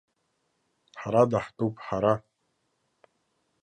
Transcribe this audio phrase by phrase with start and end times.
[0.99, 2.13] Ҳара даҳтәуп, ҳара!